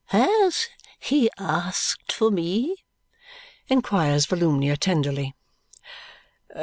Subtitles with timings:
[0.05, 2.75] "Has he asked for me?"
[3.67, 5.35] inquires Volumnia tenderly.